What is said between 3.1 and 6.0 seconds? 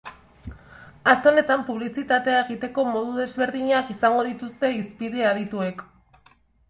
desberdinak izango dituzte hizpide adituek.